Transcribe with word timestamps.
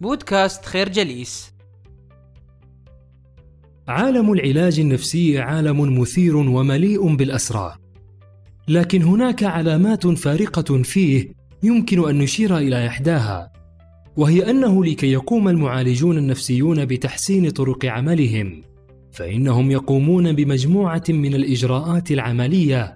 بودكاست 0.00 0.64
خير 0.64 0.88
جليس. 0.88 1.52
عالم 3.88 4.32
العلاج 4.32 4.80
النفسي 4.80 5.38
عالم 5.38 6.00
مثير 6.00 6.36
ومليء 6.36 7.14
بالاسرار 7.16 7.78
لكن 8.68 9.02
هناك 9.02 9.42
علامات 9.42 10.06
فارقة 10.06 10.82
فيه 10.82 11.32
يمكن 11.62 12.08
أن 12.08 12.18
نشير 12.18 12.58
إلى 12.58 12.86
إحداها 12.86 13.52
وهي 14.16 14.50
أنه 14.50 14.84
لكي 14.84 15.12
يقوم 15.12 15.48
المعالجون 15.48 16.18
النفسيون 16.18 16.84
بتحسين 16.84 17.50
طرق 17.50 17.86
عملهم 17.86 18.62
فإنهم 19.12 19.70
يقومون 19.70 20.32
بمجموعة 20.32 21.04
من 21.08 21.34
الإجراءات 21.34 22.10
العملية 22.10 22.94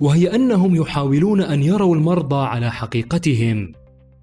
وهي 0.00 0.34
أنهم 0.34 0.76
يحاولون 0.76 1.40
أن 1.40 1.62
يروا 1.62 1.96
المرضى 1.96 2.46
على 2.46 2.72
حقيقتهم. 2.72 3.72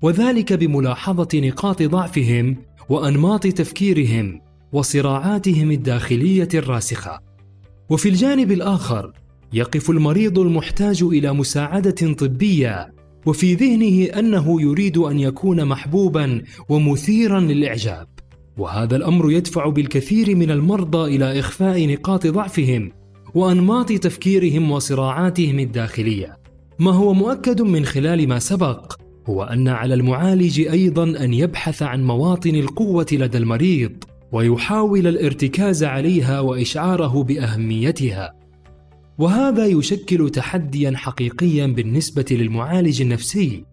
وذلك 0.04 0.54
بملاحظة 0.54 1.27
نقاط 1.33 1.83
ضعفهم 1.83 2.57
وأنماط 2.89 3.47
تفكيرهم 3.47 4.41
وصراعاتهم 4.73 5.71
الداخلية 5.71 6.48
الراسخة. 6.53 7.20
وفي 7.89 8.09
الجانب 8.09 8.52
الآخر 8.52 9.13
يقف 9.53 9.89
المريض 9.89 10.39
المحتاج 10.39 11.03
إلى 11.03 11.34
مساعدة 11.34 12.13
طبية 12.13 12.93
وفي 13.26 13.53
ذهنه 13.53 14.20
أنه 14.20 14.62
يريد 14.62 14.98
أن 14.98 15.20
يكون 15.20 15.66
محبوبا 15.66 16.41
ومثيرا 16.70 17.40
للإعجاب. 17.40 18.07
وهذا 18.57 18.95
الأمر 18.95 19.31
يدفع 19.31 19.70
بالكثير 19.70 20.35
من 20.35 20.51
المرضى 20.51 21.15
إلى 21.15 21.40
إخفاء 21.40 21.88
نقاط 21.88 22.27
ضعفهم 22.27 22.91
وأنماط 23.35 23.91
تفكيرهم 23.91 24.71
وصراعاتهم 24.71 25.59
الداخلية. 25.59 26.38
ما 26.79 26.91
هو 26.91 27.13
مؤكد 27.13 27.62
من 27.62 27.85
خلال 27.85 28.27
ما 28.27 28.40
سبق 28.40 29.02
هو 29.30 29.44
أن 29.44 29.68
على 29.68 29.94
المعالج 29.94 30.62
أيضا 30.62 31.04
أن 31.04 31.34
يبحث 31.34 31.84
عن 31.84 32.04
مواطن 32.04 32.55
القوة 32.55 33.05
لدى 33.12 33.38
المريض 33.38 33.91
ويحاول 34.32 35.08
الارتكاز 35.08 35.84
عليها 35.84 36.40
وإشعاره 36.40 37.24
بأهميتها. 37.24 38.34
وهذا 39.18 39.65
يشكل 39.65 40.30
تحديا 40.30 40.93
حقيقيا 40.96 41.68
بالنسبة 41.68 42.26
للمعالج 42.32 43.02
النفسي. 43.02 43.63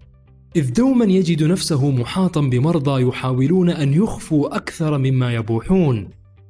إذ 0.56 0.72
دوما 0.72 1.04
يجد 1.04 1.42
نفسه 1.42 1.90
محاطا 1.90 2.40
بمرضى 2.40 3.02
يحاولون 3.02 3.70
أن 3.70 3.94
يخفوا 3.94 4.56
أكثر 4.56 4.98
مما 4.98 5.34
يبوحون 5.34 6.08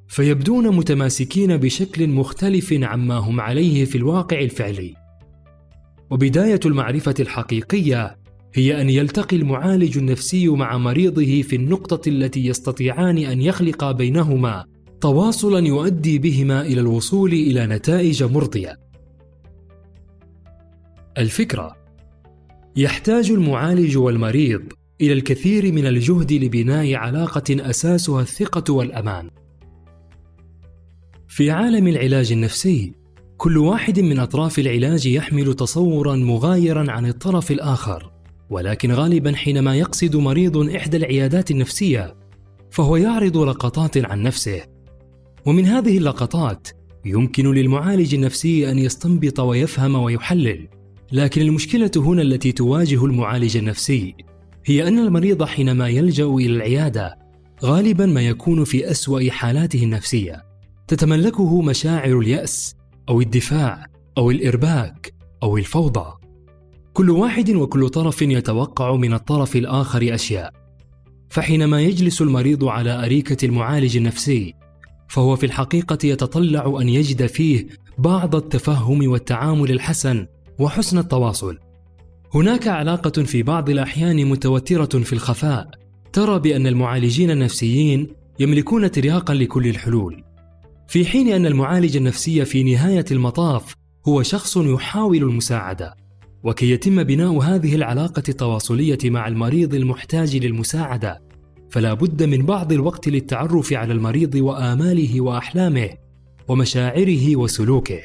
فيبدون 0.08 0.76
متماسكين 0.76 1.56
بشكل 1.56 2.08
مختلف 2.08 2.72
عما 2.72 3.16
هم 3.16 3.40
عليه 3.40 3.84
في 3.84 3.98
الواقع 3.98 4.40
الفعلي. 4.40 4.94
وبداية 6.10 6.60
المعرفة 6.66 7.14
الحقيقية 7.20 8.19
هي 8.54 8.80
أن 8.80 8.90
يلتقي 8.90 9.36
المعالج 9.36 9.98
النفسي 9.98 10.48
مع 10.48 10.78
مريضه 10.78 11.42
في 11.42 11.56
النقطة 11.56 12.08
التي 12.08 12.46
يستطيعان 12.46 13.18
أن 13.18 13.40
يخلقا 13.40 13.92
بينهما 13.92 14.64
تواصلا 15.00 15.66
يؤدي 15.66 16.18
بهما 16.18 16.62
إلى 16.62 16.80
الوصول 16.80 17.32
إلى 17.32 17.66
نتائج 17.66 18.22
مرضية. 18.22 18.76
الفكرة 21.18 21.76
يحتاج 22.76 23.30
المعالج 23.30 23.96
والمريض 23.96 24.62
إلى 25.00 25.12
الكثير 25.12 25.72
من 25.72 25.86
الجهد 25.86 26.32
لبناء 26.32 26.94
علاقة 26.94 27.70
أساسها 27.70 28.22
الثقة 28.22 28.72
والأمان. 28.72 29.30
في 31.28 31.50
عالم 31.50 31.88
العلاج 31.88 32.32
النفسي 32.32 32.92
كل 33.36 33.58
واحد 33.58 34.00
من 34.00 34.18
أطراف 34.18 34.58
العلاج 34.58 35.06
يحمل 35.06 35.54
تصورا 35.54 36.16
مغايرا 36.16 36.90
عن 36.90 37.06
الطرف 37.06 37.50
الآخر. 37.50 38.19
ولكن 38.50 38.92
غالبا 38.92 39.36
حينما 39.36 39.76
يقصد 39.76 40.16
مريض 40.16 40.56
إحدى 40.56 40.96
العيادات 40.96 41.50
النفسية 41.50 42.16
فهو 42.70 42.96
يعرض 42.96 43.36
لقطات 43.36 43.98
عن 43.98 44.22
نفسه. 44.22 44.62
ومن 45.46 45.64
هذه 45.66 45.98
اللقطات 45.98 46.68
يمكن 47.04 47.54
للمعالج 47.54 48.14
النفسي 48.14 48.70
أن 48.70 48.78
يستنبط 48.78 49.40
ويفهم 49.40 49.94
ويحلل. 49.94 50.68
لكن 51.12 51.42
المشكلة 51.42 51.90
هنا 51.96 52.22
التي 52.22 52.52
تواجه 52.52 53.04
المعالج 53.04 53.56
النفسي 53.56 54.14
هي 54.66 54.88
أن 54.88 54.98
المريض 54.98 55.44
حينما 55.44 55.88
يلجأ 55.88 56.24
إلى 56.24 56.56
العيادة 56.56 57.18
غالبا 57.64 58.06
ما 58.06 58.20
يكون 58.20 58.64
في 58.64 58.90
أسوأ 58.90 59.30
حالاته 59.30 59.82
النفسية. 59.84 60.42
تتملكه 60.88 61.62
مشاعر 61.62 62.18
اليأس 62.18 62.74
أو 63.08 63.20
الدفاع 63.20 63.86
أو 64.18 64.30
الإرباك 64.30 65.12
أو 65.42 65.56
الفوضى. 65.56 66.19
كل 67.00 67.10
واحد 67.10 67.50
وكل 67.50 67.88
طرف 67.88 68.22
يتوقع 68.22 68.96
من 68.96 69.14
الطرف 69.14 69.56
الآخر 69.56 70.14
أشياء. 70.14 70.52
فحينما 71.30 71.80
يجلس 71.80 72.22
المريض 72.22 72.64
على 72.64 73.04
أريكة 73.04 73.46
المعالج 73.46 73.96
النفسي 73.96 74.54
فهو 75.08 75.36
في 75.36 75.46
الحقيقة 75.46 75.98
يتطلع 76.04 76.78
أن 76.80 76.88
يجد 76.88 77.26
فيه 77.26 77.66
بعض 77.98 78.34
التفهم 78.34 79.10
والتعامل 79.10 79.70
الحسن 79.70 80.26
وحسن 80.58 80.98
التواصل. 80.98 81.58
هناك 82.34 82.68
علاقة 82.68 83.22
في 83.22 83.42
بعض 83.42 83.70
الأحيان 83.70 84.26
متوترة 84.26 84.98
في 84.98 85.12
الخفاء 85.12 85.70
ترى 86.12 86.38
بأن 86.38 86.66
المعالجين 86.66 87.30
النفسيين 87.30 88.08
يملكون 88.40 88.90
ترياقا 88.90 89.34
لكل 89.34 89.66
الحلول. 89.66 90.24
في 90.88 91.04
حين 91.04 91.28
أن 91.28 91.46
المعالج 91.46 91.96
النفسي 91.96 92.44
في 92.44 92.62
نهاية 92.62 93.04
المطاف 93.10 93.74
هو 94.08 94.22
شخص 94.22 94.56
يحاول 94.56 95.16
المساعدة. 95.16 95.99
وكي 96.44 96.70
يتم 96.70 97.02
بناء 97.02 97.38
هذه 97.38 97.74
العلاقة 97.74 98.22
التواصلية 98.28 98.98
مع 99.04 99.28
المريض 99.28 99.74
المحتاج 99.74 100.36
للمساعدة. 100.36 101.22
فلا 101.70 101.94
بد 101.94 102.22
من 102.22 102.46
بعض 102.46 102.72
الوقت 102.72 103.08
للتعرف 103.08 103.72
على 103.72 103.92
المريض 103.92 104.34
وآماله 104.34 105.20
وأحلامه 105.20 105.88
ومشاعره 106.48 107.36
وسلوكه. 107.36 108.00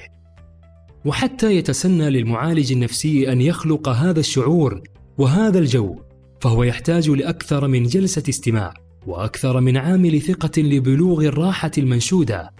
وحتى 1.05 1.55
يتسنى 1.55 2.09
للمعالج 2.09 2.71
النفسي 2.71 3.31
أن 3.31 3.41
يخلق 3.41 3.89
هذا 3.89 4.19
الشعور 4.19 4.81
وهذا 5.17 5.59
الجو 5.59 5.95
فهو 6.41 6.63
يحتاج 6.63 7.09
لأكثر 7.09 7.67
من 7.67 7.83
جلسة 7.83 8.23
استماع 8.29 8.73
وأكثر 9.07 9.61
من 9.61 9.77
عامل 9.77 10.21
ثقة 10.21 10.61
لبلوغ 10.61 11.25
الراحة 11.25 11.71
المنشودة. 11.77 12.51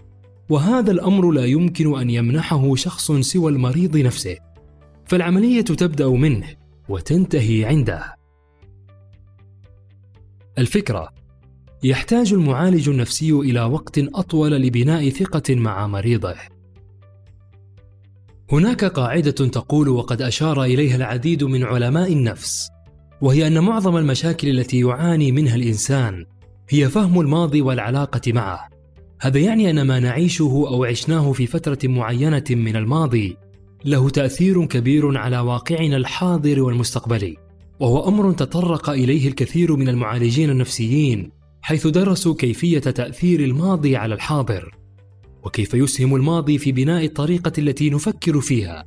وهذا 0.50 0.92
الأمر 0.92 1.32
لا 1.32 1.46
يمكن 1.46 2.00
أن 2.00 2.10
يمنحه 2.10 2.76
شخص 2.76 3.12
سوى 3.12 3.52
المريض 3.52 3.98
نفسه. 3.98 4.36
فالعملية 5.06 5.62
تبدأ 5.62 6.08
منه 6.08 6.48
وتنتهي 6.90 7.66
عنده. 7.66 8.16
الفكرة 10.58 11.10
يحتاج 11.84 12.34
المعالج 12.34 12.90
النفسي 12.90 13.32
إلى 13.32 13.62
وقت 13.62 13.98
أطول 13.98 14.52
لبناء 14.52 15.10
ثقة 15.10 15.56
مع 15.56 15.88
مريضه. 15.88 16.36
هناك 18.52 18.86
قاعدة 18.86 19.32
تقول 19.32 19.90
وقد 19.90 20.22
أشار 20.22 20.64
إليها 20.64 20.96
العديد 20.96 21.44
من 21.44 21.64
علماء 21.64 22.14
النفس، 22.14 22.70
وهي 23.22 23.48
أن 23.48 23.60
معظم 23.60 23.98
المشاكل 23.98 24.50
التي 24.50 24.80
يعاني 24.80 25.32
منها 25.32 25.56
الإنسان 25.56 26.26
هي 26.70 26.90
فهم 26.90 27.22
الماضي 27.22 27.62
والعلاقة 27.62 28.34
معه. 28.34 28.70
هذا 29.22 29.40
يعني 29.40 29.70
أن 29.70 29.82
ما 29.82 30.00
نعيشه 30.00 30.66
أو 30.68 30.84
عشناه 30.84 31.32
في 31.32 31.48
فترة 31.48 31.80
معينة 31.84 32.44
من 32.50 32.76
الماضي 32.76 33.38
له 33.86 34.10
تأثير 34.10 34.66
كبير 34.66 35.18
على 35.18 35.40
واقعنا 35.40 35.98
الحاضر 35.98 36.62
والمستقبلي 36.62 37.38
وهو 37.80 38.08
أمر 38.08 38.32
تطرق 38.34 38.90
إليه 38.90 39.28
الكثير 39.28 39.76
من 39.76 39.90
المعالجين 39.90 40.50
النفسيين 40.50 41.32
حيث 41.62 41.88
درسوا 41.88 42.36
كيفية 42.36 42.80
تأثير 42.80 43.40
الماضي 43.40 43.96
على 43.96 44.16
الحاضر 44.16 44.76
وكيف 45.44 45.74
يسهم 45.74 46.16
الماضي 46.16 46.58
في 46.58 46.72
بناء 46.72 47.06
الطريقة 47.06 47.52
التي 47.58 47.90
نفكر 47.90 48.42
فيها 48.42 48.86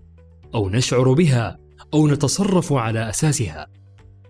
أو 0.54 0.70
نشعر 0.70 1.12
بها 1.12 1.59
أو 1.94 2.09
نتصرف 2.09 2.72
على 2.72 3.09
أساسها. 3.09 3.66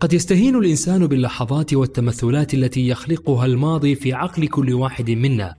قد 0.00 0.12
يستهين 0.12 0.56
الإنسان 0.56 1.06
باللحظات 1.06 1.74
والتمثلات 1.74 2.54
التي 2.54 2.88
يخلقها 2.88 3.46
الماضي 3.46 3.94
في 3.94 4.12
عقل 4.12 4.46
كل 4.46 4.74
واحد 4.74 5.10
منا. 5.10 5.54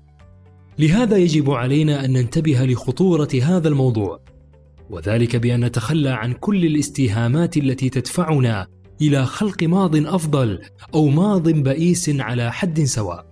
لهذا 0.80 1.18
يجب 1.18 1.52
علينا 1.52 2.06
أن 2.06 2.14
ننتبه 2.14 2.66
لخطورة 2.66 3.30
هذا 3.44 3.68
الموضوع. 3.68 4.29
وذلك 4.90 5.36
بأن 5.36 5.66
نتخلى 5.66 6.10
عن 6.10 6.34
كل 6.34 6.66
الاستهامات 6.66 7.58
التي 7.58 7.90
تدفعنا 7.90 8.68
إلى 9.02 9.26
خلق 9.26 9.64
ماض 9.64 9.96
أفضل 9.96 10.60
أو 10.94 11.08
ماض 11.08 11.50
بئيس 11.50 12.10
على 12.10 12.52
حد 12.52 12.84
سواء. 12.84 13.26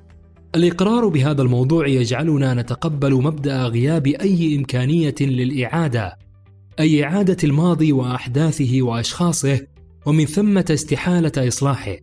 الإقرار 0.55 1.07
بهذا 1.07 1.41
الموضوع 1.41 1.87
يجعلنا 1.87 2.53
نتقبل 2.53 3.13
مبدأ 3.13 3.63
غياب 3.63 4.07
أي 4.07 4.55
إمكانية 4.55 5.15
للإعادة 5.21 6.17
أي 6.79 7.03
إعادة 7.03 7.37
الماضي 7.43 7.91
وأحداثه 7.91 8.81
وأشخاصه 8.81 9.59
ومن 10.05 10.25
ثمة 10.25 10.65
استحالة 10.69 11.47
إصلاحه 11.47 11.95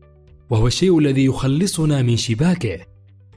وهو 0.50 0.66
الشيء 0.66 0.98
الذي 0.98 1.24
يخلصنا 1.24 2.02
من 2.02 2.16
شباكه. 2.16 2.78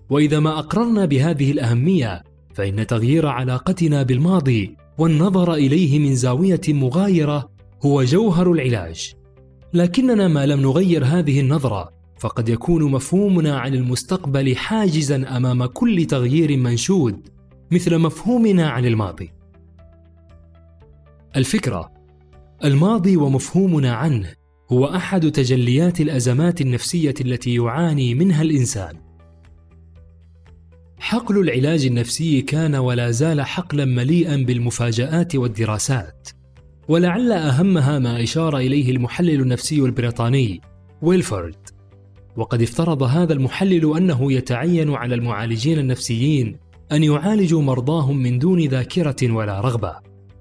وإذا 0.09 0.39
ما 0.39 0.59
أقررنا 0.59 1.05
بهذه 1.05 1.51
الأهمية 1.51 2.23
فإن 2.53 2.87
تغيير 2.87 3.27
علاقتنا 3.27 4.03
بالماضي 4.03 4.75
والنظر 4.97 5.53
إليه 5.53 5.99
من 5.99 6.15
زاوية 6.15 6.61
مغايرة 6.67 7.49
هو 7.85 8.03
جوهر 8.03 8.51
العلاج. 8.51 9.13
لكننا 9.73 10.27
ما 10.27 10.45
لم 10.45 10.61
نغير 10.61 11.05
هذه 11.05 11.39
النظرة 11.39 11.89
فقد 12.19 12.49
يكون 12.49 12.91
مفهومنا 12.91 13.59
عن 13.59 13.73
المستقبل 13.73 14.55
حاجزا 14.55 15.37
أمام 15.37 15.65
كل 15.65 16.05
تغيير 16.05 16.57
منشود 16.57 17.29
مثل 17.71 17.97
مفهومنا 17.97 18.69
عن 18.69 18.85
الماضي. 18.85 19.31
الفكرة 21.35 21.91
الماضي 22.65 23.17
ومفهومنا 23.17 23.93
عنه 23.93 24.33
هو 24.71 24.85
أحد 24.85 25.31
تجليات 25.31 26.01
الأزمات 26.01 26.61
النفسية 26.61 27.13
التي 27.21 27.55
يعاني 27.55 28.15
منها 28.15 28.41
الإنسان. 28.41 29.06
حقل 30.99 31.37
العلاج 31.37 31.85
النفسي 31.85 32.41
كان 32.41 32.75
ولا 32.75 33.11
زال 33.11 33.41
حقلا 33.41 33.85
مليئا 33.85 34.35
بالمفاجآت 34.35 35.35
والدراسات. 35.35 36.29
ولعل 36.87 37.31
أهمها 37.31 37.99
ما 37.99 38.23
أشار 38.23 38.57
إليه 38.57 38.91
المحلل 38.91 39.41
النفسي 39.41 39.79
البريطاني 39.79 40.61
ويلفورد. 41.01 41.55
وقد 42.37 42.61
افترض 42.61 43.03
هذا 43.03 43.33
المحلل 43.33 43.97
أنه 43.97 44.33
يتعين 44.33 44.93
على 44.93 45.15
المعالجين 45.15 45.79
النفسيين 45.79 46.57
أن 46.91 47.03
يعالجوا 47.03 47.61
مرضاهم 47.61 48.17
من 48.17 48.39
دون 48.39 48.59
ذاكرة 48.67 49.31
ولا 49.31 49.61
رغبة. 49.61 49.95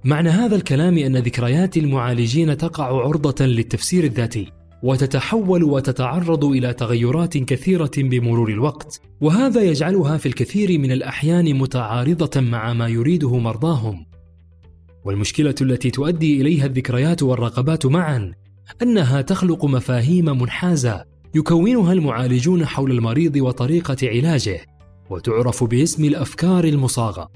معنى 0.05 0.29
هذا 0.29 0.57
الكلام 0.57 0.99
أن 0.99 1.17
ذكريات 1.17 1.77
المعالجين 1.77 2.57
تقع 2.57 2.85
عرضة 2.85 3.47
للتفسير 3.47 4.05
الذاتي. 4.05 4.56
وتتحول 4.83 5.65
وتتعرض 5.65 6.45
إلى 6.45 6.73
تغيرات 6.73 7.39
كثيرة 7.39 7.91
بمرور 7.97 8.49
الوقت 8.49 9.01
وهذا 9.21 9.63
يجعلها 9.63 10.17
في 10.17 10.27
الكثير 10.27 10.79
من 10.79 10.93
الأحيان 10.93 11.55
متعارضة 11.55 12.41
مع 12.41 12.73
ما 12.73 12.89
يريده 12.89 13.39
مرضاهم. 13.39 14.07
والمشكلة 15.05 15.55
التي 15.61 15.91
تؤدي 15.91 16.41
إليها 16.41 16.67
الذكريات 16.67 17.23
والرغبات 17.23 17.87
معا 17.87 18.33
أنها 18.83 19.21
تخلق 19.21 19.65
مفاهيم 19.65 20.25
منحازة 20.25 21.05
يكونها 21.35 21.93
المعالجون 21.93 22.67
حول 22.67 22.91
المريض 22.91 23.37
وطريقة 23.37 23.97
علاجه 24.03 24.61
وتعرف 25.11 25.65
باسم 25.65 26.05
الأفكار 26.05 26.65
المصاغة. 26.65 27.31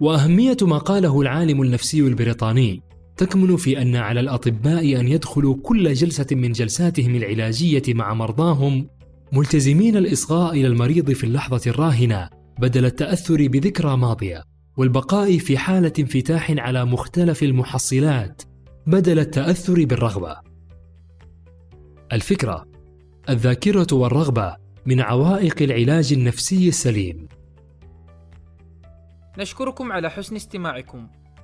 وأهمية 0.00 0.56
ما 0.62 0.78
قاله 0.78 1.20
العالم 1.20 1.62
النفسي 1.62 2.00
البريطاني 2.00 2.85
تكمن 3.16 3.56
في 3.56 3.82
أن 3.82 3.96
على 3.96 4.20
الأطباء 4.20 5.00
أن 5.00 5.08
يدخلوا 5.08 5.56
كل 5.62 5.92
جلسة 5.92 6.26
من 6.30 6.52
جلساتهم 6.52 7.14
العلاجية 7.14 7.82
مع 7.88 8.14
مرضاهم 8.14 8.88
ملتزمين 9.32 9.96
الإصغاء 9.96 10.52
إلى 10.52 10.66
المريض 10.66 11.12
في 11.12 11.24
اللحظة 11.24 11.70
الراهنة 11.70 12.28
بدل 12.58 12.84
التأثر 12.84 13.48
بذكرى 13.48 13.96
ماضية 13.96 14.44
والبقاء 14.76 15.38
في 15.38 15.58
حالة 15.58 15.92
انفتاح 15.98 16.50
على 16.50 16.84
مختلف 16.84 17.42
المحصلات 17.42 18.42
بدل 18.86 19.18
التأثر 19.18 19.84
بالرغبة. 19.84 20.36
الفكرة 22.12 22.66
الذاكرة 23.28 23.86
والرغبة 23.92 24.56
من 24.86 25.00
عوائق 25.00 25.62
العلاج 25.62 26.12
النفسي 26.12 26.68
السليم. 26.68 27.28
نشكركم 29.38 29.92
على 29.92 30.10
حسن 30.10 30.36
استماعكم. 30.36 31.08